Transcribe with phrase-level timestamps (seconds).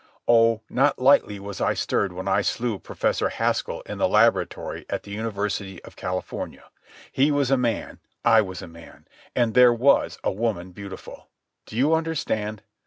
[0.27, 5.03] Oh, not lightly was I stirred when I slew Professor Haskell in the laboratory at
[5.03, 6.63] the University of California.
[7.11, 7.99] He was a man.
[8.25, 9.05] I was a man.
[9.35, 11.27] And there was a woman beautiful.
[11.67, 12.63] Do you understand?